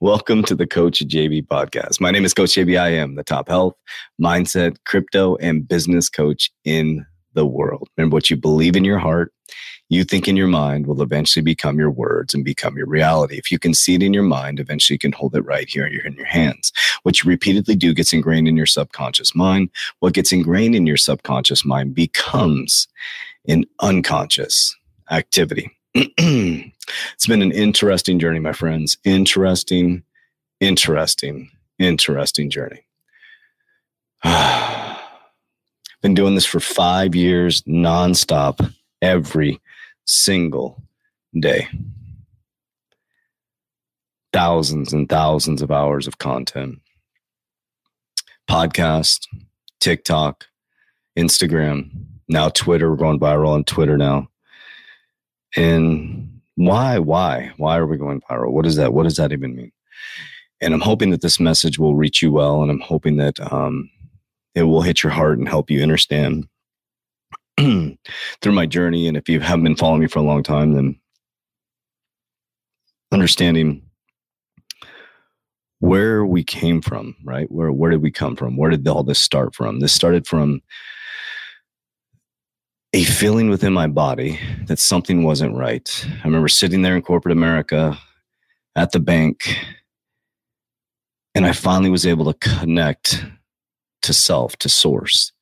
Welcome 0.00 0.42
to 0.44 0.54
the 0.54 0.66
Coach 0.66 1.00
JV 1.00 1.46
podcast. 1.46 2.00
My 2.00 2.10
name 2.10 2.24
is 2.24 2.34
Coach 2.34 2.50
JV. 2.50 2.80
I 2.80 2.90
am 2.90 3.14
the 3.14 3.24
top 3.24 3.48
health, 3.48 3.74
mindset, 4.20 4.76
crypto, 4.86 5.36
and 5.36 5.66
business 5.68 6.08
coach 6.08 6.50
in 6.64 7.04
the 7.34 7.46
world. 7.46 7.88
Remember 7.96 8.14
what 8.14 8.30
you 8.30 8.36
believe 8.36 8.76
in 8.76 8.84
your 8.84 8.98
heart, 8.98 9.32
you 9.90 10.04
think 10.04 10.28
in 10.28 10.36
your 10.36 10.46
mind 10.46 10.86
will 10.86 11.02
eventually 11.02 11.42
become 11.42 11.78
your 11.78 11.90
words 11.90 12.32
and 12.32 12.44
become 12.44 12.76
your 12.76 12.86
reality. 12.86 13.36
If 13.36 13.50
you 13.50 13.58
can 13.58 13.74
see 13.74 13.96
it 13.96 14.02
in 14.02 14.14
your 14.14 14.22
mind, 14.22 14.60
eventually 14.60 14.94
you 14.94 14.98
can 15.00 15.12
hold 15.12 15.34
it 15.34 15.44
right 15.44 15.68
here 15.68 15.86
in 15.86 16.14
your 16.14 16.26
hands. 16.26 16.72
What 17.02 17.22
you 17.22 17.28
repeatedly 17.28 17.74
do 17.74 17.92
gets 17.92 18.12
ingrained 18.12 18.48
in 18.48 18.56
your 18.56 18.66
subconscious 18.66 19.34
mind. 19.34 19.68
What 19.98 20.14
gets 20.14 20.32
ingrained 20.32 20.74
in 20.74 20.86
your 20.86 20.96
subconscious 20.96 21.64
mind 21.64 21.94
becomes 21.94 22.88
an 23.48 23.64
unconscious 23.80 24.76
activity. 25.10 25.70
it's 27.14 27.26
been 27.26 27.42
an 27.42 27.52
interesting 27.52 28.18
journey, 28.18 28.38
my 28.38 28.52
friends. 28.52 28.98
Interesting, 29.04 30.02
interesting, 30.60 31.50
interesting 31.78 32.50
journey. 32.50 32.84
been 36.02 36.14
doing 36.14 36.34
this 36.34 36.46
for 36.46 36.60
five 36.60 37.14
years 37.14 37.62
nonstop 37.62 38.74
every 39.02 39.60
single 40.06 40.82
day. 41.38 41.68
Thousands 44.32 44.92
and 44.92 45.08
thousands 45.08 45.62
of 45.62 45.70
hours 45.70 46.06
of 46.06 46.18
content. 46.18 46.80
Podcast, 48.48 49.26
TikTok, 49.80 50.46
Instagram, 51.18 51.90
now 52.28 52.48
Twitter. 52.48 52.90
We're 52.90 52.96
going 52.96 53.20
viral 53.20 53.50
on 53.50 53.64
Twitter 53.64 53.96
now. 53.96 54.28
And 55.56 56.29
why, 56.60 56.98
why, 56.98 57.52
why 57.56 57.78
are 57.78 57.86
we 57.86 57.96
going 57.96 58.20
viral? 58.20 58.52
What 58.52 58.66
is 58.66 58.76
that? 58.76 58.92
What 58.92 59.04
does 59.04 59.16
that 59.16 59.32
even 59.32 59.56
mean? 59.56 59.72
And 60.60 60.74
I'm 60.74 60.82
hoping 60.82 61.10
that 61.10 61.22
this 61.22 61.40
message 61.40 61.78
will 61.78 61.96
reach 61.96 62.20
you 62.20 62.30
well, 62.30 62.60
and 62.60 62.70
I'm 62.70 62.80
hoping 62.80 63.16
that 63.16 63.40
um, 63.50 63.88
it 64.54 64.64
will 64.64 64.82
hit 64.82 65.02
your 65.02 65.10
heart 65.10 65.38
and 65.38 65.48
help 65.48 65.70
you 65.70 65.82
understand 65.82 66.46
through 67.58 67.96
my 68.52 68.66
journey. 68.66 69.08
And 69.08 69.16
if 69.16 69.26
you 69.26 69.40
haven't 69.40 69.64
been 69.64 69.74
following 69.74 70.02
me 70.02 70.06
for 70.06 70.18
a 70.18 70.22
long 70.22 70.42
time, 70.42 70.74
then 70.74 71.00
understanding 73.10 73.82
where 75.78 76.26
we 76.26 76.44
came 76.44 76.82
from, 76.82 77.16
right? 77.24 77.50
Where 77.50 77.72
where 77.72 77.90
did 77.90 78.02
we 78.02 78.10
come 78.10 78.36
from? 78.36 78.58
Where 78.58 78.70
did 78.70 78.86
all 78.86 79.02
this 79.02 79.18
start 79.18 79.54
from? 79.54 79.80
This 79.80 79.94
started 79.94 80.26
from 80.26 80.60
a 82.92 83.04
feeling 83.04 83.50
within 83.50 83.72
my 83.72 83.86
body 83.86 84.38
that 84.66 84.78
something 84.78 85.22
wasn't 85.22 85.54
right. 85.56 86.06
I 86.08 86.24
remember 86.24 86.48
sitting 86.48 86.82
there 86.82 86.96
in 86.96 87.02
corporate 87.02 87.32
America 87.32 87.96
at 88.74 88.90
the 88.92 88.98
bank, 88.98 89.56
and 91.34 91.46
I 91.46 91.52
finally 91.52 91.90
was 91.90 92.04
able 92.04 92.32
to 92.32 92.48
connect 92.48 93.24
to 94.02 94.12
self, 94.12 94.56
to 94.56 94.68
source. 94.68 95.32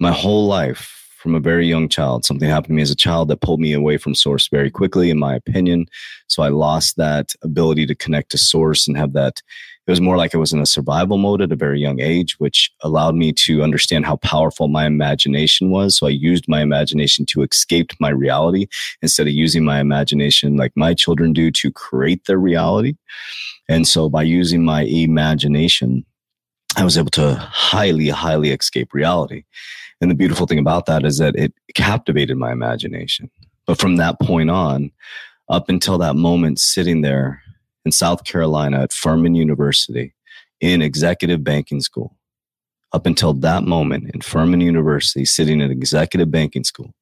My 0.00 0.12
whole 0.12 0.46
life, 0.46 0.92
from 1.18 1.34
a 1.34 1.40
very 1.40 1.66
young 1.66 1.88
child, 1.88 2.26
something 2.26 2.48
happened 2.48 2.68
to 2.68 2.74
me 2.74 2.82
as 2.82 2.90
a 2.90 2.96
child 2.96 3.28
that 3.28 3.40
pulled 3.40 3.60
me 3.60 3.72
away 3.72 3.96
from 3.96 4.14
source 4.14 4.48
very 4.48 4.70
quickly, 4.70 5.08
in 5.08 5.18
my 5.18 5.34
opinion. 5.34 5.86
So 6.28 6.42
I 6.42 6.48
lost 6.48 6.98
that 6.98 7.32
ability 7.42 7.86
to 7.86 7.94
connect 7.94 8.30
to 8.32 8.38
source 8.38 8.86
and 8.86 8.98
have 8.98 9.14
that 9.14 9.40
it 9.86 9.90
was 9.90 10.00
more 10.00 10.16
like 10.16 10.34
I 10.34 10.38
was 10.38 10.52
in 10.52 10.60
a 10.60 10.66
survival 10.66 11.16
mode 11.16 11.40
at 11.40 11.52
a 11.52 11.56
very 11.56 11.80
young 11.80 12.00
age, 12.00 12.40
which 12.40 12.72
allowed 12.80 13.14
me 13.14 13.32
to 13.34 13.62
understand 13.62 14.04
how 14.04 14.16
powerful 14.16 14.66
my 14.66 14.84
imagination 14.84 15.70
was. 15.70 15.96
So 15.96 16.08
I 16.08 16.10
used 16.10 16.48
my 16.48 16.60
imagination 16.60 17.24
to 17.26 17.42
escape 17.42 17.92
my 18.00 18.08
reality 18.08 18.66
instead 19.00 19.28
of 19.28 19.32
using 19.32 19.64
my 19.64 19.78
imagination 19.78 20.56
like 20.56 20.72
my 20.74 20.92
children 20.92 21.32
do 21.32 21.52
to 21.52 21.70
create 21.70 22.24
their 22.24 22.38
reality. 22.38 22.96
And 23.68 23.86
so 23.86 24.08
by 24.08 24.22
using 24.22 24.64
my 24.64 24.82
imagination, 24.82 26.04
I 26.76 26.82
was 26.82 26.98
able 26.98 27.10
to 27.12 27.36
highly, 27.36 28.08
highly 28.08 28.50
escape 28.50 28.92
reality. 28.92 29.44
And 30.00 30.10
the 30.10 30.16
beautiful 30.16 30.46
thing 30.46 30.58
about 30.58 30.86
that 30.86 31.04
is 31.04 31.18
that 31.18 31.36
it 31.36 31.54
captivated 31.74 32.36
my 32.36 32.50
imagination. 32.50 33.30
But 33.66 33.78
from 33.78 33.96
that 33.96 34.18
point 34.20 34.50
on, 34.50 34.90
up 35.48 35.68
until 35.68 35.96
that 35.98 36.16
moment, 36.16 36.58
sitting 36.58 37.02
there 37.02 37.40
in 37.86 37.92
South 37.92 38.24
Carolina 38.24 38.82
at 38.82 38.92
Furman 38.92 39.36
University 39.36 40.12
in 40.60 40.82
executive 40.82 41.44
banking 41.44 41.80
school. 41.80 42.16
Up 42.92 43.06
until 43.06 43.32
that 43.32 43.62
moment 43.62 44.10
in 44.12 44.20
Furman 44.20 44.60
University, 44.60 45.24
sitting 45.24 45.60
in 45.60 45.70
executive 45.70 46.30
banking 46.30 46.64
school, 46.64 46.92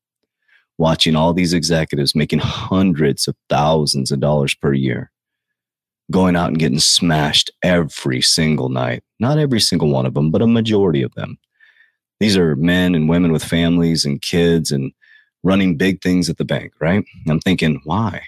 watching 0.76 1.16
all 1.16 1.32
these 1.32 1.54
executives 1.54 2.14
making 2.14 2.40
hundreds 2.40 3.26
of 3.26 3.34
thousands 3.48 4.12
of 4.12 4.20
dollars 4.20 4.54
per 4.54 4.74
year, 4.74 5.10
going 6.10 6.36
out 6.36 6.48
and 6.48 6.58
getting 6.58 6.80
smashed 6.80 7.50
every 7.62 8.20
single 8.20 8.68
night. 8.68 9.02
Not 9.18 9.38
every 9.38 9.60
single 9.60 9.88
one 9.88 10.04
of 10.04 10.12
them, 10.12 10.30
but 10.30 10.42
a 10.42 10.46
majority 10.46 11.02
of 11.02 11.14
them. 11.14 11.38
These 12.20 12.36
are 12.36 12.56
men 12.56 12.94
and 12.94 13.08
women 13.08 13.32
with 13.32 13.42
families 13.42 14.04
and 14.04 14.20
kids 14.20 14.70
and 14.70 14.92
running 15.42 15.78
big 15.78 16.02
things 16.02 16.28
at 16.28 16.36
the 16.36 16.44
bank, 16.44 16.72
right? 16.78 17.04
I'm 17.26 17.40
thinking, 17.40 17.80
why? 17.84 18.24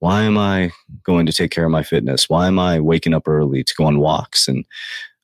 Why 0.00 0.22
am 0.22 0.36
I 0.36 0.70
going 1.04 1.26
to 1.26 1.32
take 1.32 1.50
care 1.50 1.64
of 1.64 1.70
my 1.70 1.82
fitness? 1.82 2.28
Why 2.28 2.48
am 2.48 2.58
I 2.58 2.80
waking 2.80 3.14
up 3.14 3.28
early 3.28 3.62
to 3.62 3.74
go 3.76 3.84
on 3.84 4.00
walks 4.00 4.48
and 4.48 4.64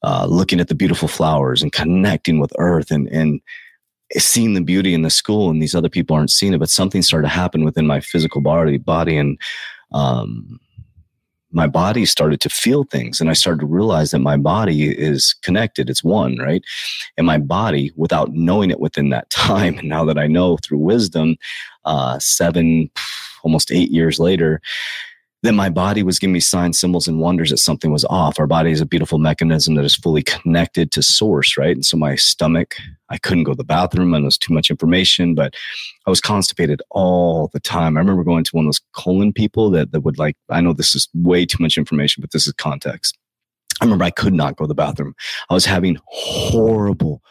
uh, 0.03 0.27
looking 0.29 0.61
at 0.61 0.69
the 0.69 0.75
beautiful 0.75 1.09
flowers 1.09 1.63
and 1.63 1.73
connecting 1.73 2.39
with 2.39 2.53
earth 2.59 2.91
and, 2.91 3.09
and 3.09 3.41
seeing 4.13 4.55
the 4.55 4.61
beauty 4.61 4.95
in 4.95 5.03
the 5.03 5.11
school 5.11 5.51
and 5.51 5.61
these 5.61 5.75
other 5.75 5.89
people 5.89 6.15
aren't 6.15 6.31
seeing 6.31 6.55
it, 6.55 6.59
but 6.59 6.71
something 6.71 7.03
started 7.03 7.29
to 7.29 7.35
happen 7.35 7.65
within 7.65 7.87
my 7.87 8.01
physical 8.01 8.41
body, 8.41 8.79
body 8.79 9.17
and, 9.17 9.39
um, 9.93 10.61
my 11.53 11.67
body 11.67 12.05
started 12.05 12.41
to 12.43 12.51
feel 12.51 12.85
things 12.85 13.19
and 13.19 13.31
I 13.31 13.33
started 13.33 13.61
to 13.61 13.67
realize 13.67 14.11
that 14.11 14.19
my 14.19 14.37
body 14.37 14.91
is 14.91 15.35
connected. 15.43 15.89
It's 15.89 16.05
one, 16.05 16.37
right? 16.37 16.63
And 17.17 17.27
my 17.27 17.39
body, 17.39 17.93
without 17.97 18.33
knowing 18.33 18.71
it 18.71 18.79
within 18.79 19.09
that 19.11 19.31
time, 19.31 19.79
and 19.79 19.89
now 19.89 20.05
that 20.05 20.19
I 20.19 20.27
know 20.27 20.59
through 20.59 20.79
wisdom, 20.79 21.37
uh, 21.87 22.19
seven, 22.19 22.91
almost 23.47 23.71
eight 23.71 23.93
years 23.93 24.19
later, 24.19 24.61
that 25.43 25.53
my 25.53 25.69
body 25.69 26.03
was 26.03 26.19
giving 26.19 26.33
me 26.33 26.41
signs, 26.41 26.79
symbols, 26.79 27.07
and 27.07 27.21
wonders 27.21 27.51
that 27.51 27.59
something 27.59 27.93
was 27.93 28.05
off. 28.07 28.41
Our 28.41 28.49
body 28.49 28.73
is 28.73 28.81
a 28.81 28.87
beautiful 28.87 29.19
mechanism 29.19 29.77
that 29.77 29.85
is 29.85 29.95
fully 29.95 30.23
connected 30.23 30.91
to 30.93 31.03
source, 31.03 31.57
right? 31.57 31.77
And 31.77 31.87
so 31.87 31.97
my 31.97 32.17
stomach, 32.17 32.75
I 33.11 33.19
couldn't 33.19 33.45
go 33.45 33.53
to 33.53 33.57
the 33.57 33.63
bathroom 33.63 34.13
and 34.13 34.25
it 34.25 34.27
was 34.27 34.39
too 34.39 34.53
much 34.53 34.71
information, 34.71 35.37
but 35.37 35.55
I 36.07 36.11
was 36.11 36.21
constipated 36.21 36.83
all 36.91 37.49
the 37.53 37.61
time. 37.61 37.97
I 37.97 38.01
remember 38.01 38.25
going 38.25 38.43
to 38.43 38.57
one 38.57 38.65
of 38.65 38.69
those 38.69 38.81
colon 38.97 39.33
people 39.33 39.71
that, 39.71 39.93
that 39.93 40.01
would 40.01 40.19
like, 40.19 40.37
I 40.51 40.61
know 40.61 40.73
this 40.73 40.97
is 40.97 41.09
way 41.15 41.47
too 41.47 41.63
much 41.63 41.79
information, 41.79 42.23
but 42.23 42.33
this 42.33 42.49
is 42.49 42.53
context. 42.55 43.17
I 43.81 43.85
remember 43.85 44.05
I 44.05 44.11
could 44.11 44.35
not 44.35 44.57
go 44.57 44.65
to 44.65 44.69
the 44.69 44.75
bathroom. 44.75 45.15
I 45.49 45.55
was 45.55 45.67
having 45.67 45.99
horrible, 46.07 47.23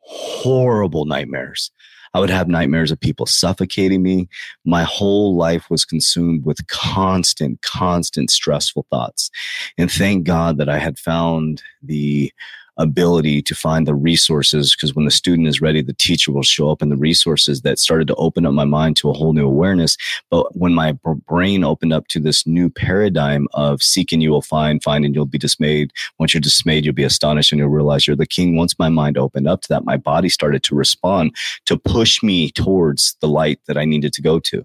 horrible 0.00 1.06
nightmares. 1.06 1.70
I 2.14 2.20
would 2.20 2.30
have 2.30 2.48
nightmares 2.48 2.92
of 2.92 3.00
people 3.00 3.26
suffocating 3.26 4.02
me. 4.02 4.28
My 4.64 4.84
whole 4.84 5.36
life 5.36 5.68
was 5.68 5.84
consumed 5.84 6.44
with 6.44 6.66
constant, 6.68 7.60
constant 7.62 8.30
stressful 8.30 8.86
thoughts. 8.88 9.30
And 9.76 9.90
thank 9.90 10.24
God 10.24 10.56
that 10.58 10.68
I 10.68 10.78
had 10.78 10.98
found 10.98 11.62
the 11.82 12.32
ability 12.76 13.42
to 13.42 13.54
find 13.54 13.86
the 13.86 13.94
resources 13.94 14.74
because 14.74 14.94
when 14.94 15.04
the 15.04 15.10
student 15.10 15.48
is 15.48 15.60
ready, 15.60 15.82
the 15.82 15.92
teacher 15.92 16.32
will 16.32 16.42
show 16.42 16.70
up 16.70 16.82
and 16.82 16.90
the 16.90 16.96
resources 16.96 17.62
that 17.62 17.78
started 17.78 18.08
to 18.08 18.14
open 18.16 18.46
up 18.46 18.52
my 18.52 18.64
mind 18.64 18.96
to 18.96 19.10
a 19.10 19.12
whole 19.12 19.32
new 19.32 19.46
awareness. 19.46 19.96
But 20.30 20.56
when 20.56 20.74
my 20.74 20.92
brain 21.26 21.64
opened 21.64 21.92
up 21.92 22.08
to 22.08 22.20
this 22.20 22.46
new 22.46 22.70
paradigm 22.70 23.46
of 23.54 23.82
seeking, 23.82 24.20
you 24.20 24.30
will 24.30 24.42
find, 24.42 24.82
find, 24.82 25.04
and 25.04 25.14
you'll 25.14 25.26
be 25.26 25.38
dismayed. 25.38 25.92
Once 26.18 26.34
you're 26.34 26.40
dismayed, 26.40 26.84
you'll 26.84 26.94
be 26.94 27.04
astonished 27.04 27.52
and 27.52 27.58
you'll 27.58 27.68
realize 27.68 28.06
you're 28.06 28.16
the 28.16 28.26
king. 28.26 28.56
Once 28.56 28.78
my 28.78 28.88
mind 28.88 29.16
opened 29.16 29.48
up 29.48 29.60
to 29.62 29.68
that, 29.68 29.84
my 29.84 29.96
body 29.96 30.28
started 30.28 30.62
to 30.64 30.74
respond 30.74 31.34
to 31.66 31.78
push 31.78 32.22
me 32.22 32.50
towards 32.50 33.16
the 33.20 33.28
light 33.28 33.60
that 33.66 33.78
I 33.78 33.84
needed 33.84 34.12
to 34.14 34.22
go 34.22 34.40
to. 34.40 34.56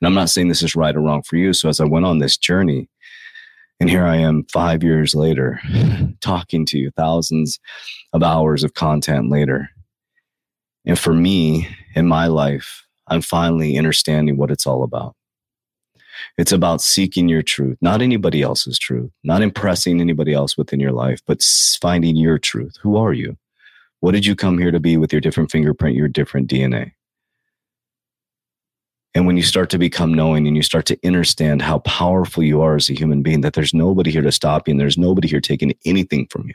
And 0.00 0.06
I'm 0.06 0.14
not 0.14 0.30
saying 0.30 0.48
this 0.48 0.62
is 0.62 0.76
right 0.76 0.96
or 0.96 1.00
wrong 1.00 1.22
for 1.22 1.36
you. 1.36 1.52
So 1.52 1.68
as 1.68 1.80
I 1.80 1.84
went 1.84 2.06
on 2.06 2.18
this 2.18 2.36
journey, 2.36 2.88
and 3.80 3.88
here 3.88 4.04
I 4.04 4.16
am 4.16 4.44
five 4.52 4.82
years 4.82 5.14
later, 5.14 5.60
talking 6.20 6.66
to 6.66 6.78
you, 6.78 6.90
thousands 6.90 7.58
of 8.12 8.22
hours 8.22 8.62
of 8.62 8.74
content 8.74 9.30
later. 9.30 9.70
And 10.84 10.98
for 10.98 11.14
me, 11.14 11.68
in 11.94 12.06
my 12.06 12.26
life, 12.26 12.86
I'm 13.08 13.22
finally 13.22 13.78
understanding 13.78 14.36
what 14.36 14.50
it's 14.50 14.66
all 14.66 14.82
about. 14.82 15.16
It's 16.36 16.52
about 16.52 16.82
seeking 16.82 17.28
your 17.28 17.42
truth, 17.42 17.78
not 17.80 18.02
anybody 18.02 18.42
else's 18.42 18.78
truth, 18.78 19.10
not 19.24 19.42
impressing 19.42 20.00
anybody 20.00 20.34
else 20.34 20.56
within 20.58 20.78
your 20.78 20.92
life, 20.92 21.20
but 21.26 21.42
finding 21.80 22.16
your 22.16 22.38
truth. 22.38 22.76
Who 22.82 22.96
are 22.96 23.14
you? 23.14 23.36
What 24.00 24.12
did 24.12 24.26
you 24.26 24.36
come 24.36 24.58
here 24.58 24.70
to 24.70 24.80
be 24.80 24.96
with 24.96 25.12
your 25.12 25.20
different 25.20 25.50
fingerprint, 25.50 25.96
your 25.96 26.08
different 26.08 26.50
DNA? 26.50 26.92
And 29.14 29.26
when 29.26 29.36
you 29.36 29.42
start 29.42 29.70
to 29.70 29.78
become 29.78 30.14
knowing 30.14 30.46
and 30.46 30.56
you 30.56 30.62
start 30.62 30.86
to 30.86 30.98
understand 31.04 31.62
how 31.62 31.80
powerful 31.80 32.42
you 32.42 32.60
are 32.62 32.76
as 32.76 32.88
a 32.88 32.94
human 32.94 33.22
being, 33.22 33.40
that 33.40 33.54
there's 33.54 33.74
nobody 33.74 34.10
here 34.10 34.22
to 34.22 34.30
stop 34.30 34.68
you 34.68 34.72
and 34.72 34.80
there's 34.80 34.98
nobody 34.98 35.26
here 35.26 35.40
taking 35.40 35.74
anything 35.84 36.26
from 36.30 36.46
you. 36.46 36.54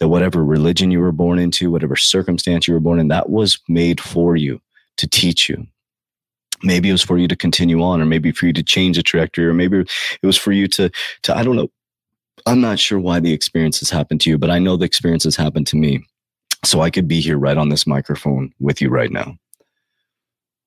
That 0.00 0.08
whatever 0.08 0.44
religion 0.44 0.90
you 0.90 1.00
were 1.00 1.12
born 1.12 1.38
into, 1.38 1.70
whatever 1.70 1.96
circumstance 1.96 2.68
you 2.68 2.74
were 2.74 2.80
born 2.80 2.98
in, 2.98 3.08
that 3.08 3.30
was 3.30 3.58
made 3.68 4.00
for 4.00 4.36
you 4.36 4.60
to 4.98 5.08
teach 5.08 5.48
you. 5.48 5.66
Maybe 6.62 6.90
it 6.90 6.92
was 6.92 7.02
for 7.02 7.16
you 7.16 7.26
to 7.28 7.36
continue 7.36 7.82
on, 7.82 8.02
or 8.02 8.06
maybe 8.06 8.32
for 8.32 8.46
you 8.46 8.52
to 8.52 8.62
change 8.62 8.96
the 8.96 9.02
trajectory, 9.02 9.46
or 9.46 9.54
maybe 9.54 9.78
it 9.78 10.26
was 10.26 10.36
for 10.36 10.52
you 10.52 10.68
to, 10.68 10.90
to 11.22 11.36
I 11.36 11.42
don't 11.42 11.56
know. 11.56 11.70
I'm 12.44 12.60
not 12.60 12.78
sure 12.78 12.98
why 12.98 13.20
the 13.20 13.32
experiences 13.32 13.88
happened 13.88 14.20
to 14.22 14.30
you, 14.30 14.36
but 14.36 14.50
I 14.50 14.58
know 14.58 14.76
the 14.76 14.84
experiences 14.84 15.36
happened 15.36 15.66
to 15.68 15.76
me. 15.76 16.04
So 16.64 16.82
I 16.82 16.90
could 16.90 17.08
be 17.08 17.20
here 17.20 17.38
right 17.38 17.56
on 17.56 17.70
this 17.70 17.86
microphone 17.86 18.52
with 18.60 18.82
you 18.82 18.90
right 18.90 19.10
now. 19.10 19.36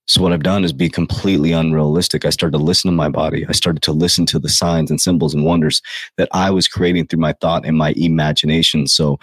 So 0.05 0.21
what 0.21 0.33
I've 0.33 0.43
done 0.43 0.65
is 0.65 0.73
be 0.73 0.89
completely 0.89 1.53
unrealistic. 1.53 2.25
I 2.25 2.29
started 2.29 2.57
to 2.57 2.63
listen 2.63 2.91
to 2.91 2.95
my 2.95 3.09
body. 3.09 3.45
I 3.47 3.53
started 3.53 3.81
to 3.83 3.93
listen 3.93 4.25
to 4.27 4.39
the 4.39 4.49
signs 4.49 4.91
and 4.91 4.99
symbols 4.99 5.33
and 5.33 5.45
wonders 5.45 5.81
that 6.17 6.27
I 6.33 6.51
was 6.51 6.67
creating 6.67 7.07
through 7.07 7.21
my 7.21 7.33
thought 7.33 7.65
and 7.65 7.77
my 7.77 7.93
imagination. 7.95 8.87
So 8.87 9.17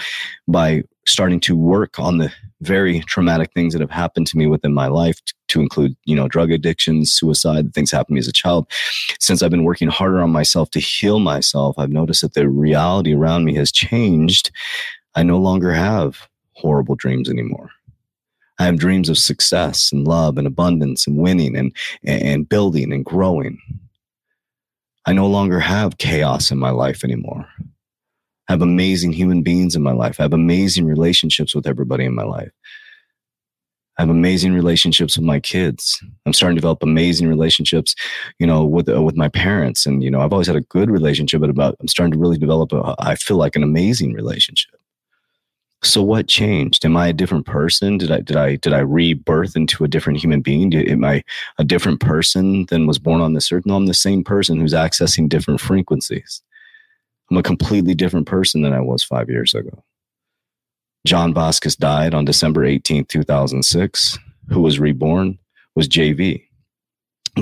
by 0.49 0.83
starting 1.07 1.41
to 1.41 1.57
work 1.57 1.99
on 1.99 2.19
the 2.19 2.33
very 2.63 3.01
traumatic 3.01 3.53
things 3.53 3.73
that 3.73 3.81
have 3.81 3.91
happened 3.91 4.27
to 4.29 4.37
me 4.37 4.47
within 4.47 4.73
my 4.73 4.87
life 4.87 5.19
to 5.49 5.61
include, 5.61 5.97
you 6.05 6.15
know, 6.15 6.29
drug 6.29 6.51
addiction, 6.51 7.05
suicide, 7.05 7.75
things 7.75 7.91
happened 7.91 8.09
to 8.09 8.15
me 8.15 8.21
as 8.21 8.29
a 8.29 8.33
child. 8.33 8.71
Since 9.19 9.43
I've 9.43 9.51
been 9.51 9.65
working 9.65 9.89
harder 9.89 10.23
on 10.23 10.31
myself 10.31 10.71
to 10.71 10.81
heal 10.81 11.19
myself, 11.19 11.79
I've 11.79 11.91
noticed 11.91 12.23
that 12.23 12.35
the 12.35 12.49
reality 12.49 13.15
around 13.15 13.45
me 13.45 13.55
has 13.57 13.73
changed. 13.73 14.51
I 15.15 15.23
no 15.23 15.39
longer 15.39 15.73
have 15.73 16.29
horrible 16.53 16.95
dreams 16.95 17.29
anymore. 17.29 17.71
I 18.61 18.65
have 18.65 18.79
dreams 18.79 19.09
of 19.09 19.17
success 19.17 19.91
and 19.91 20.07
love 20.07 20.37
and 20.37 20.47
abundance 20.47 21.07
and 21.07 21.17
winning 21.17 21.57
and, 21.57 21.75
and 22.05 22.47
building 22.47 22.93
and 22.93 23.03
growing. 23.03 23.59
I 25.07 25.15
no 25.15 25.27
longer 25.29 25.59
have 25.61 25.97
chaos 25.97 26.51
in 26.51 26.59
my 26.59 26.69
life 26.69 27.03
anymore. 27.03 27.49
I 28.49 28.53
have 28.53 28.61
amazing 28.61 29.13
human 29.13 29.43
beings 29.43 29.75
in 29.75 29.83
my 29.83 29.93
life. 29.93 30.21
I 30.21 30.25
have 30.25 30.35
amazing 30.35 30.85
relationships 30.85 31.55
with 31.55 31.67
everybody 31.67 32.05
in 32.05 32.15
my 32.15 32.25
life. 32.25 32.51
I 33.97 34.03
have 34.03 34.11
amazing 34.11 34.53
relationships 34.53 35.17
with 35.17 35.25
my 35.25 35.41
kids. 35.41 35.99
I'm 36.27 36.35
starting 36.35 36.57
to 36.57 36.61
develop 36.61 36.83
amazing 36.83 37.29
relationships, 37.29 37.95
you 38.39 38.47
know, 38.47 38.63
with 38.67 38.91
uh, 38.91 39.01
with 39.01 39.17
my 39.17 39.31
parents. 39.31 39.87
And 39.87 40.05
you 40.05 40.11
know, 40.11 40.21
I've 40.21 40.33
always 40.33 40.47
had 40.47 40.57
a 40.57 40.63
good 40.63 40.91
relationship, 40.91 41.41
but 41.41 41.51
about 41.51 41.77
I'm 41.81 41.89
starting 41.89 42.13
to 42.13 42.19
really 42.19 42.39
develop. 42.39 42.73
A, 42.73 42.95
I 42.99 43.15
feel 43.15 43.39
like 43.39 43.57
an 43.57 43.63
amazing 43.63 44.13
relationship 44.13 44.80
so 45.83 46.03
what 46.03 46.29
changed? 46.29 46.85
Am 46.85 46.97
i 46.97 47.09
a 47.09 47.13
different 47.13 47.47
person? 47.47 47.99
Did 47.99 48.11
i 48.11 48.21
did 48.21 48.37
i 48.37 48.57
did 48.57 48.73
i 48.73 48.81
rebirth 48.81 49.57
into 49.57 49.83
a 49.85 49.89
different 49.89 50.19
human 50.19 50.43
being? 50.43 50.75
Am 50.75 51.05
i 51.05 51.23
a 51.59 51.65
different 51.65 52.01
person 52.01 52.67
than 52.67 52.87
was 52.87 52.99
born 52.99 53.21
on 53.21 53.33
this 53.33 53.51
earth? 53.51 53.65
No 53.65 53.77
i'm 53.77 53.87
the 53.87 53.95
same 53.95 54.23
person 54.23 54.61
who's 54.61 54.75
accessing 54.75 55.29
different 55.29 55.61
frequencies. 55.61 56.43
I'm 57.31 57.39
a 57.39 57.43
completely 57.43 57.95
different 57.95 58.27
person 58.27 58.63
than 58.63 58.73
i 58.73 58.81
was 58.81 59.03
five 59.03 59.31
years 59.31 59.55
ago. 59.55 59.83
John 61.07 61.33
vasquez 61.33 61.77
died 61.77 62.13
on 62.13 62.27
december 62.27 62.67
18th 62.67 63.09
2006 63.09 64.19
who 64.51 64.61
was 64.61 64.79
reborn 64.79 65.39
was 65.75 65.89
jv 65.89 66.45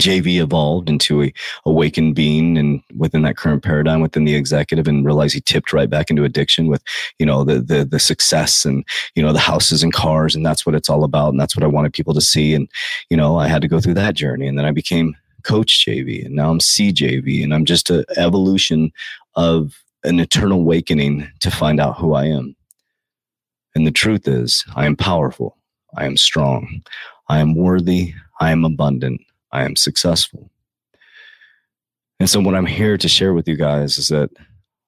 JV 0.01 0.41
evolved 0.41 0.89
into 0.89 1.23
a 1.23 1.33
awakened 1.65 2.15
being 2.15 2.57
and 2.59 2.83
within 2.97 3.23
that 3.23 3.37
current 3.37 3.63
paradigm 3.63 4.01
within 4.01 4.25
the 4.25 4.35
executive 4.35 4.89
and 4.89 5.05
realized 5.05 5.35
he 5.35 5.41
tipped 5.41 5.73
right 5.73 5.91
back 5.91 6.11
into 6.11 6.25
addiction 6.25 6.67
with, 6.67 6.83
you 7.19 7.27
know, 7.27 7.45
the 7.45 7.61
the 7.61 7.85
the 7.85 7.99
success 7.99 8.65
and, 8.65 8.85
you 9.15 9.23
know, 9.23 9.33
the 9.33 9.39
houses 9.39 9.83
and 9.83 9.93
cars 9.93 10.35
and 10.35 10.45
that's 10.45 10.65
what 10.65 10.75
it's 10.75 10.91
all 10.91 11.05
about 11.05 11.31
and 11.31 11.41
that's 11.41 11.57
what 11.57 11.65
I 11.65 11.69
wanted 11.69 11.93
people 11.93 12.15
to 12.15 12.21
see 12.21 12.55
and, 12.55 12.69
you 13.11 13.17
know, 13.17 13.37
I 13.39 13.49
had 13.49 13.63
to 13.63 13.69
go 13.69 13.81
through 13.81 13.95
that 13.95 14.15
journey 14.15 14.47
and 14.47 14.59
then 14.59 14.65
I 14.65 14.73
became 14.73 15.17
coach 15.43 15.85
JV 15.87 16.25
and 16.25 16.35
now 16.35 16.51
I'm 16.51 16.59
CJV 16.59 17.43
and 17.43 17.55
I'm 17.55 17.65
just 17.65 17.91
an 17.91 18.05
evolution 18.17 18.93
of 19.37 19.83
an 20.05 20.21
eternal 20.21 20.61
awakening 20.61 21.29
to 21.41 21.51
find 21.51 21.81
out 21.81 21.97
who 21.97 22.15
I 22.15 22.25
am. 22.25 22.55
And 23.75 23.87
the 23.87 23.93
truth 23.93 24.27
is, 24.27 24.65
I 24.75 24.87
am 24.87 24.97
powerful. 24.97 25.57
I 25.97 26.05
am 26.07 26.17
strong. 26.17 26.83
I 27.29 27.39
am 27.39 27.55
worthy. 27.55 28.15
I 28.41 28.51
am 28.51 28.65
abundant. 28.65 29.21
I 29.53 29.65
am 29.65 29.77
successful. 29.77 30.51
And 32.21 32.29
so, 32.29 32.41
what 32.41 32.55
I'm 32.55 32.67
here 32.67 32.99
to 32.99 33.09
share 33.09 33.35
with 33.35 33.47
you 33.49 33.57
guys 33.57 33.99
is 33.99 34.09
that 34.09 34.31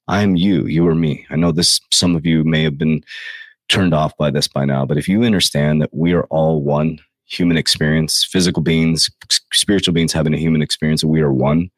I 0.09 0.23
am 0.23 0.37
you, 0.37 0.67
you 0.67 0.87
are 0.89 0.95
me. 0.95 1.25
I 1.31 1.37
know 1.37 1.53
this, 1.53 1.81
some 1.93 2.17
of 2.17 2.27
you 2.27 2.43
may 2.43 2.65
have 2.65 2.77
been 2.77 3.05
turned 3.69 3.95
off 3.95 4.17
by 4.17 4.31
this 4.31 4.49
by 4.49 4.65
now, 4.65 4.85
but 4.85 4.99
if 4.99 5.09
you 5.09 5.23
understand 5.23 5.81
that 5.81 5.91
we 5.93 6.13
are 6.13 6.25
all 6.25 6.63
one 6.63 6.99
human 7.27 7.57
experience, 7.57 8.25
physical 8.25 8.63
beings, 8.63 9.09
spiritual 9.53 9.95
beings 9.95 10.13
having 10.13 10.35
a 10.35 10.39
human 10.39 10.63
experience, 10.63 11.05
and 11.05 11.13
we 11.13 11.21
are 11.21 11.33
one, 11.33 11.71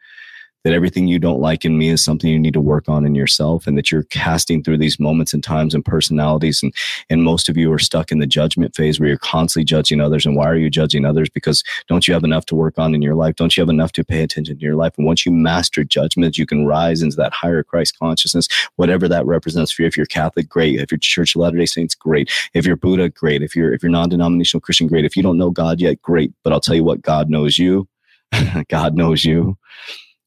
that 0.65 0.73
everything 0.73 1.09
you 1.09 1.19
don't 1.19 1.41
like 1.41 1.65
in 1.65 1.79
me 1.79 1.89
is 1.89 2.03
something 2.03 2.31
you 2.31 2.39
need 2.39 2.55
to 2.55 2.61
work 2.61 2.89
on 2.89 3.05
in 3.05 3.15
yourself 3.15 3.67
and 3.67 3.77
that 3.77 3.91
you're 3.91 4.05
casting 4.05 4.63
through 4.63 4.79
these 4.79 5.01
moments 5.01 5.35
and 5.35 5.43
times 5.43 5.75
and 5.75 5.85
personalities 5.85 6.63
and 6.63 6.75
and 7.11 7.23
most 7.23 7.49
of 7.49 7.57
you 7.57 7.73
are 7.73 7.79
stuck 7.79 8.13
in 8.13 8.19
the 8.19 8.27
judgment 8.27 8.75
phase 8.75 8.99
where 8.99 9.09
you're 9.09 9.19
constantly 9.19 9.65
judging 9.65 10.01
others 10.01 10.25
and 10.25 10.37
why 10.37 10.47
are 10.47 10.57
you 10.57 10.71
judging 10.71 11.05
others? 11.05 11.29
Because 11.29 11.63
don't 11.89 12.07
you 12.07 12.15
have 12.15 12.25
enough 12.25 12.47
to 12.47 12.55
work 12.55 12.79
on 12.79 12.95
in 12.95 13.03
your 13.03 13.15
life? 13.15 13.37
Don't 13.37 13.57
you 13.57 13.61
have 13.61 13.69
enough 13.69 13.93
to 13.93 14.05
pay 14.05 14.23
attention 14.23 14.57
to 14.57 14.63
your 14.63 14.77
life? 14.77 14.93
And 14.97 15.07
once 15.07 15.27
you 15.27 15.33
master 15.33 15.85
judgment 15.85 16.39
you 16.39 16.47
can 16.47 16.67
rise 16.67 17.03
into 17.03 17.17
that 17.17 17.33
higher 17.33 17.63
christ 17.63 17.99
consciousness 17.99 18.49
whatever 18.77 19.09
that 19.09 19.27
represents 19.27 19.73
for 19.73 19.83
you. 19.83 19.89
If 19.89 19.97
you're 19.97 20.07
catholic 20.07 20.49
great. 20.49 20.81
If 20.81 20.91
you're 20.91 20.99
church 20.99 21.35
of 21.35 21.41
latter-day 21.43 21.67
saints 21.67 21.95
great. 21.95 22.31
If 22.55 22.67
you're 22.67 22.77
buddha 22.77 23.09
great. 23.09 23.43
If 23.43 23.57
you're 23.57 23.73
if 23.73 23.83
you're 23.83 23.91
non-denominational 23.91 24.61
christian 24.61 24.87
great. 24.87 25.05
If 25.05 25.17
you 25.17 25.23
don't 25.23 25.39
know 25.39 25.51
god 25.51 25.81
yet 25.81 26.01
great. 26.03 26.33
But 26.43 26.53
i'll 26.53 26.61
tell 26.61 26.77
you 26.77 26.85
what 26.85 27.03
god 27.03 27.31
knows 27.31 27.59
you. 27.59 27.89
God 28.69 28.95
knows 28.95 29.27
you 29.27 29.59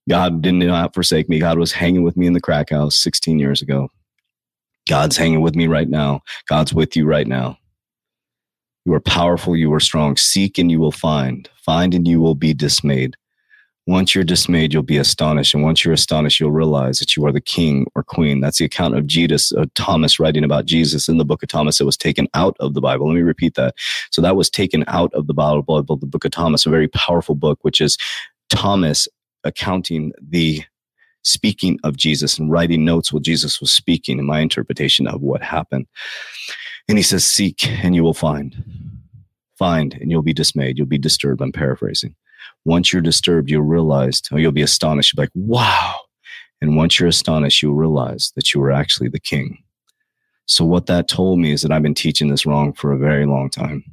God 0.07 0.41
did 0.41 0.53
not 0.53 0.93
forsake 0.93 1.29
me. 1.29 1.39
God 1.39 1.57
was 1.57 1.71
hanging 1.71 2.03
with 2.03 2.15
me 2.15 2.27
in 2.27 2.33
the 2.33 2.41
crack 2.41 2.69
house 2.69 2.95
16 2.97 3.39
years 3.39 3.61
ago. 3.61 3.89
God's 4.87 5.17
hanging 5.17 5.41
with 5.41 5.55
me 5.55 5.67
right 5.67 5.89
now. 5.89 6.21
God's 6.47 6.73
with 6.73 6.95
you 6.95 7.05
right 7.05 7.27
now. 7.27 7.57
You 8.85 8.93
are 8.93 8.99
powerful. 8.99 9.55
You 9.55 9.73
are 9.73 9.79
strong. 9.79 10.15
Seek 10.15 10.59
and 10.59 10.69
you 10.69 10.79
will 10.79 10.91
find. 10.91 11.49
Find 11.63 11.95
and 11.95 12.07
you 12.07 12.21
will 12.21 12.35
be 12.35 12.53
dismayed. 12.53 13.15
Once 13.87 14.15
you're 14.15 14.23
dismayed, 14.23 14.73
you'll 14.73 14.83
be 14.83 14.97
astonished. 14.97 15.53
And 15.53 15.63
once 15.63 15.83
you're 15.83 15.93
astonished, 15.93 16.39
you'll 16.39 16.51
realize 16.51 16.97
that 16.99 17.15
you 17.15 17.25
are 17.25 17.31
the 17.31 17.41
king 17.41 17.85
or 17.95 18.03
queen. 18.03 18.41
That's 18.41 18.57
the 18.57 18.65
account 18.65 18.95
of 18.95 19.05
Jesus, 19.05 19.51
uh, 19.53 19.65
Thomas 19.75 20.19
writing 20.19 20.43
about 20.43 20.65
Jesus 20.65 21.07
in 21.07 21.19
the 21.19 21.25
book 21.25 21.43
of 21.43 21.49
Thomas. 21.49 21.79
It 21.79 21.83
was 21.85 21.97
taken 21.97 22.27
out 22.33 22.55
of 22.59 22.73
the 22.73 22.81
Bible. 22.81 23.07
Let 23.07 23.15
me 23.15 23.21
repeat 23.21 23.53
that. 23.55 23.75
So 24.11 24.23
that 24.23 24.35
was 24.35 24.49
taken 24.49 24.83
out 24.87 25.13
of 25.13 25.27
the 25.27 25.35
Bible, 25.35 25.83
the 25.83 26.07
book 26.07 26.25
of 26.25 26.31
Thomas, 26.31 26.65
a 26.65 26.71
very 26.71 26.87
powerful 26.87 27.35
book, 27.35 27.59
which 27.61 27.79
is 27.79 27.97
Thomas 28.49 29.07
accounting 29.45 30.11
the 30.21 30.63
speaking 31.23 31.79
of 31.83 31.97
Jesus 31.97 32.37
and 32.37 32.51
writing 32.51 32.85
notes 32.85 33.11
while 33.11 33.19
Jesus 33.19 33.59
was 33.59 33.71
speaking 33.71 34.19
in 34.19 34.25
my 34.25 34.39
interpretation 34.39 35.07
of 35.07 35.21
what 35.21 35.41
happened. 35.41 35.87
And 36.87 36.97
he 36.97 37.03
says, 37.03 37.25
Seek 37.25 37.67
and 37.67 37.95
you 37.95 38.03
will 38.03 38.13
find. 38.13 38.55
Find 39.57 39.93
and 39.95 40.11
you'll 40.11 40.21
be 40.21 40.33
dismayed. 40.33 40.77
You'll 40.77 40.87
be 40.87 40.97
disturbed. 40.97 41.41
I'm 41.41 41.51
paraphrasing. 41.51 42.15
Once 42.65 42.91
you're 42.91 43.01
disturbed, 43.01 43.49
you'll 43.49 43.63
realize, 43.63 44.21
or 44.31 44.39
you'll 44.39 44.51
be 44.51 44.61
astonished. 44.61 45.13
You'll 45.13 45.23
be 45.23 45.27
like, 45.27 45.49
wow. 45.49 45.95
And 46.61 46.75
once 46.75 46.99
you're 46.99 47.09
astonished, 47.09 47.61
you'll 47.61 47.75
realize 47.75 48.31
that 48.35 48.53
you 48.53 48.59
were 48.59 48.71
actually 48.71 49.09
the 49.09 49.19
king. 49.19 49.57
So, 50.47 50.63
what 50.63 50.85
that 50.87 51.07
told 51.07 51.39
me 51.39 51.51
is 51.51 51.61
that 51.61 51.71
I've 51.71 51.81
been 51.81 51.95
teaching 51.95 52.29
this 52.29 52.45
wrong 52.45 52.73
for 52.73 52.91
a 52.91 52.97
very 52.97 53.25
long 53.25 53.49
time. 53.49 53.83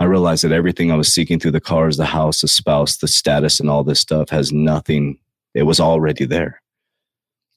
I 0.00 0.04
realized 0.04 0.44
that 0.44 0.52
everything 0.52 0.92
I 0.92 0.96
was 0.96 1.12
seeking 1.12 1.40
through 1.40 1.50
the 1.52 1.60
cars, 1.60 1.96
the 1.96 2.06
house, 2.06 2.40
the 2.40 2.48
spouse, 2.48 2.98
the 2.98 3.08
status, 3.08 3.58
and 3.58 3.68
all 3.68 3.82
this 3.82 4.00
stuff 4.00 4.30
has 4.30 4.52
nothing. 4.52 5.18
It 5.54 5.64
was 5.64 5.80
already 5.80 6.24
there. 6.24 6.62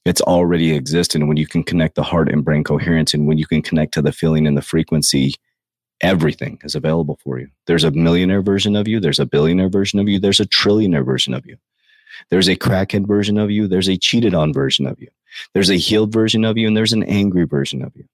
It's 0.04 0.20
already 0.20 0.72
existing. 0.74 1.28
When 1.28 1.36
you 1.36 1.46
can 1.46 1.62
connect 1.62 1.94
the 1.94 2.02
heart 2.02 2.28
and 2.28 2.44
brain 2.44 2.64
coherence, 2.64 3.14
and 3.14 3.28
when 3.28 3.38
you 3.38 3.46
can 3.46 3.62
connect 3.62 3.94
to 3.94 4.02
the 4.02 4.10
feeling 4.10 4.48
and 4.48 4.56
the 4.56 4.62
frequency, 4.62 5.34
everything 6.00 6.58
is 6.64 6.74
available 6.74 7.20
for 7.22 7.38
you. 7.38 7.48
There's 7.66 7.84
a 7.84 7.92
millionaire 7.92 8.42
version 8.42 8.74
of 8.74 8.88
you. 8.88 8.98
There's 8.98 9.20
a 9.20 9.26
billionaire 9.26 9.68
version 9.68 10.00
of 10.00 10.08
you. 10.08 10.18
There's 10.18 10.40
a 10.40 10.46
trillionaire 10.46 11.04
version 11.04 11.34
of 11.34 11.46
you. 11.46 11.56
There's 12.30 12.48
a 12.48 12.56
crackhead 12.56 13.06
version 13.06 13.38
of 13.38 13.50
you. 13.52 13.68
There's 13.68 13.88
a 13.88 13.96
cheated 13.96 14.34
on 14.34 14.52
version 14.52 14.86
of 14.86 15.00
you. 15.00 15.08
There's 15.54 15.70
a 15.70 15.76
healed 15.76 16.12
version 16.12 16.44
of 16.44 16.58
you, 16.58 16.66
and 16.66 16.76
there's 16.76 16.92
an 16.92 17.04
angry 17.04 17.44
version 17.44 17.82
of 17.82 17.92
you. 17.94 18.04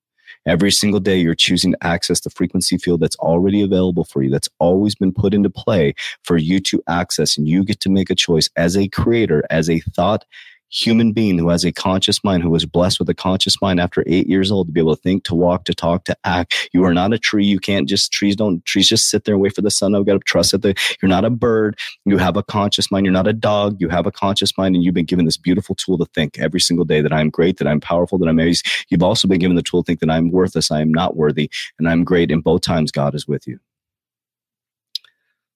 Every 0.48 0.72
single 0.72 0.98
day, 0.98 1.18
you're 1.18 1.34
choosing 1.34 1.72
to 1.72 1.86
access 1.86 2.20
the 2.20 2.30
frequency 2.30 2.78
field 2.78 3.00
that's 3.00 3.16
already 3.16 3.60
available 3.60 4.04
for 4.04 4.22
you, 4.22 4.30
that's 4.30 4.48
always 4.58 4.94
been 4.94 5.12
put 5.12 5.34
into 5.34 5.50
play 5.50 5.94
for 6.24 6.38
you 6.38 6.58
to 6.60 6.82
access. 6.88 7.36
And 7.36 7.46
you 7.46 7.62
get 7.64 7.80
to 7.80 7.90
make 7.90 8.08
a 8.08 8.14
choice 8.14 8.48
as 8.56 8.74
a 8.74 8.88
creator, 8.88 9.44
as 9.50 9.68
a 9.68 9.80
thought 9.80 10.24
human 10.70 11.12
being 11.12 11.38
who 11.38 11.48
has 11.48 11.64
a 11.64 11.72
conscious 11.72 12.22
mind, 12.22 12.42
who 12.42 12.50
was 12.50 12.66
blessed 12.66 12.98
with 12.98 13.08
a 13.08 13.14
conscious 13.14 13.60
mind 13.60 13.80
after 13.80 14.04
eight 14.06 14.26
years 14.26 14.50
old 14.50 14.66
to 14.66 14.72
be 14.72 14.80
able 14.80 14.94
to 14.94 15.02
think, 15.02 15.24
to 15.24 15.34
walk, 15.34 15.64
to 15.64 15.74
talk, 15.74 16.04
to 16.04 16.16
act. 16.24 16.68
You 16.72 16.84
are 16.84 16.94
not 16.94 17.12
a 17.12 17.18
tree. 17.18 17.44
You 17.44 17.58
can't 17.58 17.88
just 17.88 18.12
trees 18.12 18.36
don't 18.36 18.64
trees 18.64 18.88
just 18.88 19.10
sit 19.10 19.24
there 19.24 19.34
and 19.34 19.42
wait 19.42 19.54
for 19.54 19.62
the 19.62 19.70
sun. 19.70 19.94
I've 19.94 20.06
got 20.06 20.14
to 20.14 20.18
trust 20.20 20.52
that 20.52 20.62
the, 20.62 20.74
you're 21.00 21.08
not 21.08 21.24
a 21.24 21.30
bird. 21.30 21.78
You 22.04 22.18
have 22.18 22.36
a 22.36 22.42
conscious 22.42 22.90
mind. 22.90 23.06
You're 23.06 23.12
not 23.12 23.26
a 23.26 23.32
dog. 23.32 23.80
You 23.80 23.88
have 23.88 24.06
a 24.06 24.12
conscious 24.12 24.56
mind, 24.58 24.74
and 24.74 24.84
you've 24.84 24.94
been 24.94 25.04
given 25.04 25.24
this 25.24 25.36
beautiful 25.36 25.74
tool 25.74 25.98
to 25.98 26.06
think 26.14 26.38
every 26.38 26.60
single 26.60 26.84
day 26.84 27.00
that 27.00 27.12
I'm 27.12 27.30
great, 27.30 27.58
that 27.58 27.68
I'm 27.68 27.80
powerful, 27.80 28.18
that 28.18 28.26
I'm 28.26 28.38
amazing. 28.38 28.70
You've 28.88 29.02
also 29.02 29.28
been 29.28 29.40
given 29.40 29.56
the 29.56 29.62
tool 29.62 29.82
to 29.82 29.86
think 29.86 30.00
that 30.00 30.10
I'm 30.10 30.30
worthless, 30.30 30.70
I 30.70 30.80
am 30.80 30.92
not 30.92 31.16
worthy, 31.16 31.50
and 31.78 31.88
I'm 31.88 32.04
great. 32.04 32.30
And 32.30 32.42
both 32.42 32.62
times, 32.62 32.92
God 32.92 33.14
is 33.14 33.26
with 33.26 33.46
you. 33.46 33.58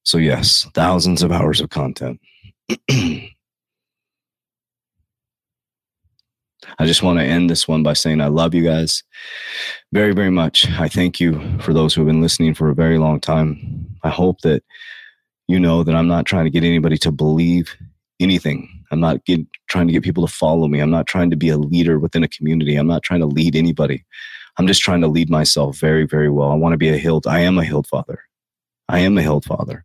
So 0.04 0.18
yes, 0.18 0.66
thousands 0.74 1.22
of 1.22 1.30
hours 1.30 1.60
of 1.60 1.70
content. 1.70 2.20
I 6.78 6.86
just 6.86 7.02
want 7.02 7.18
to 7.18 7.24
end 7.24 7.50
this 7.50 7.68
one 7.68 7.82
by 7.82 7.92
saying 7.92 8.20
I 8.20 8.28
love 8.28 8.54
you 8.54 8.64
guys 8.64 9.02
very, 9.92 10.12
very 10.12 10.30
much. 10.30 10.70
I 10.70 10.88
thank 10.88 11.20
you 11.20 11.58
for 11.58 11.72
those 11.72 11.94
who 11.94 12.00
have 12.00 12.08
been 12.08 12.22
listening 12.22 12.54
for 12.54 12.70
a 12.70 12.74
very 12.74 12.98
long 12.98 13.20
time. 13.20 13.86
I 14.02 14.10
hope 14.10 14.40
that 14.40 14.62
you 15.48 15.60
know 15.60 15.82
that 15.82 15.94
I'm 15.94 16.08
not 16.08 16.26
trying 16.26 16.44
to 16.44 16.50
get 16.50 16.64
anybody 16.64 16.96
to 16.98 17.12
believe 17.12 17.76
anything. 18.20 18.68
I'm 18.90 19.00
not 19.00 19.24
get, 19.24 19.40
trying 19.68 19.86
to 19.86 19.92
get 19.92 20.02
people 20.02 20.26
to 20.26 20.32
follow 20.32 20.68
me. 20.68 20.80
I'm 20.80 20.90
not 20.90 21.06
trying 21.06 21.30
to 21.30 21.36
be 21.36 21.48
a 21.48 21.58
leader 21.58 21.98
within 21.98 22.22
a 22.22 22.28
community. 22.28 22.76
I'm 22.76 22.86
not 22.86 23.02
trying 23.02 23.20
to 23.20 23.26
lead 23.26 23.56
anybody. 23.56 24.04
I'm 24.58 24.66
just 24.66 24.82
trying 24.82 25.00
to 25.00 25.08
lead 25.08 25.30
myself 25.30 25.78
very, 25.78 26.06
very 26.06 26.28
well. 26.28 26.50
I 26.50 26.54
want 26.54 26.74
to 26.74 26.78
be 26.78 26.90
a 26.90 26.98
healed. 26.98 27.26
I 27.26 27.40
am 27.40 27.58
a 27.58 27.64
healed 27.64 27.86
father. 27.86 28.22
I 28.88 28.98
am 29.00 29.16
a 29.16 29.22
healed 29.22 29.44
father. 29.44 29.84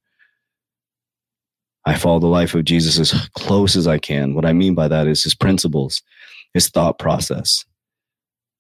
I 1.86 1.96
follow 1.96 2.20
the 2.20 2.28
life 2.28 2.54
of 2.54 2.66
Jesus 2.66 3.00
as 3.00 3.30
close 3.30 3.78
as 3.78 3.88
I 3.88 3.98
can. 3.98 4.34
What 4.34 4.46
I 4.46 4.52
mean 4.52 4.76
by 4.76 4.90
that 4.90 5.08
is 5.08 5.24
his 5.24 5.34
principles, 5.34 6.02
his 6.54 6.70
thought 6.70 7.00
process, 7.00 7.66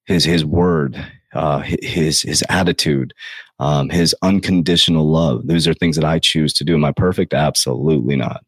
his 0.06 0.24
his 0.24 0.46
word, 0.46 1.03
uh, 1.34 1.62
his 1.65 2.22
his 2.22 2.44
attitude, 2.50 3.13
um, 3.60 3.89
his 3.89 4.15
unconditional 4.22 5.10
love. 5.10 5.48
Those 5.48 5.67
are 5.67 5.74
things 5.74 5.96
that 5.96 6.06
I 6.06 6.20
choose 6.20 6.53
to 6.53 6.63
do. 6.63 6.75
Am 6.75 6.86
I 6.86 6.91
perfect? 6.91 7.34
Absolutely 7.34 8.15
not. 8.15 8.44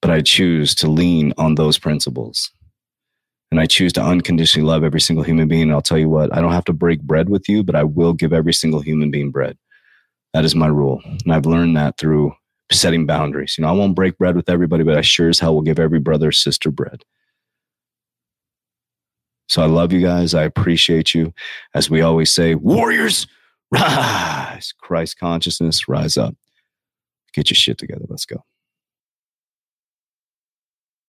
But 0.00 0.10
I 0.10 0.20
choose 0.20 0.74
to 0.76 0.88
lean 0.88 1.32
on 1.38 1.54
those 1.54 1.78
principles. 1.78 2.50
And 3.52 3.60
I 3.60 3.66
choose 3.66 3.92
to 3.92 4.02
unconditionally 4.02 4.66
love 4.66 4.82
every 4.82 5.00
single 5.00 5.22
human 5.22 5.46
being. 5.46 5.64
And 5.64 5.72
I'll 5.72 5.82
tell 5.82 5.98
you 5.98 6.08
what, 6.08 6.34
I 6.34 6.40
don't 6.40 6.52
have 6.52 6.64
to 6.64 6.72
break 6.72 7.02
bread 7.02 7.28
with 7.28 7.50
you, 7.50 7.62
but 7.62 7.74
I 7.74 7.84
will 7.84 8.14
give 8.14 8.32
every 8.32 8.54
single 8.54 8.80
human 8.80 9.10
being 9.10 9.30
bread. 9.30 9.58
That 10.32 10.46
is 10.46 10.54
my 10.54 10.68
rule. 10.68 11.02
And 11.04 11.34
I've 11.34 11.44
learned 11.44 11.76
that 11.76 11.98
through 11.98 12.32
setting 12.70 13.04
boundaries. 13.04 13.56
You 13.58 13.62
know, 13.62 13.68
I 13.68 13.72
won't 13.72 13.94
break 13.94 14.16
bread 14.16 14.36
with 14.36 14.48
everybody, 14.48 14.84
but 14.84 14.96
I 14.96 15.02
sure 15.02 15.28
as 15.28 15.38
hell 15.38 15.54
will 15.54 15.60
give 15.60 15.78
every 15.78 16.00
brother 16.00 16.32
sister 16.32 16.70
bread. 16.70 17.04
So 19.52 19.60
I 19.60 19.66
love 19.66 19.92
you 19.92 20.00
guys. 20.00 20.32
I 20.32 20.44
appreciate 20.44 21.14
you. 21.14 21.34
As 21.74 21.90
we 21.90 22.00
always 22.00 22.32
say, 22.32 22.54
warriors, 22.54 23.26
rise. 23.70 24.72
Christ 24.78 25.18
consciousness, 25.18 25.86
rise 25.86 26.16
up. 26.16 26.34
Get 27.34 27.50
your 27.50 27.56
shit 27.56 27.76
together. 27.76 28.06
Let's 28.08 28.24
go. 28.24 28.46